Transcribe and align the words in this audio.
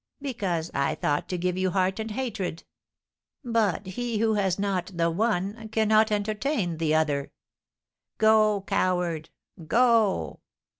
"Because 0.19 0.71
I 0.73 0.95
thought 0.95 1.29
to 1.29 1.37
give 1.37 1.59
you 1.59 1.69
heart 1.69 1.99
and 1.99 2.09
hatred; 2.09 2.63
but 3.45 3.85
he 3.85 4.17
who 4.17 4.33
has 4.33 4.57
not 4.57 4.91
the 4.97 5.11
one 5.11 5.69
cannot 5.69 6.11
entertain 6.11 6.77
the 6.77 6.95
other. 6.95 7.31
Go, 8.17 8.61
coward, 8.65 9.29
go!" 9.67 10.39